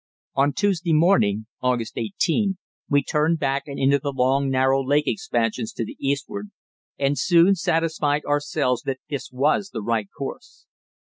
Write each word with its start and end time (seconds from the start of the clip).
On 0.33 0.51
Tuesday 0.51 0.93
morning 0.93 1.45
(August 1.61 1.93
18) 1.95 2.57
we 2.89 3.03
turned 3.03 3.37
back 3.37 3.67
and 3.67 3.77
into 3.77 3.99
the 3.99 4.11
long, 4.11 4.49
narrow 4.49 4.81
lake 4.83 5.05
expansions 5.05 5.71
to 5.73 5.85
the 5.85 5.95
eastward, 5.99 6.49
and 6.97 7.19
soon 7.19 7.53
satisfied 7.53 8.25
ourselves 8.25 8.81
that 8.81 8.97
this 9.11 9.29
was 9.31 9.69
the 9.69 9.83
right 9.83 10.07
course. 10.17 10.65